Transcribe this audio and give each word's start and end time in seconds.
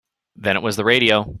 Then 0.35 0.55
it 0.55 0.63
was 0.63 0.75
the 0.75 0.85
radio. 0.85 1.27